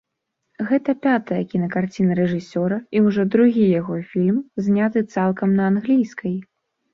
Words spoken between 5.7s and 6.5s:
англійскай.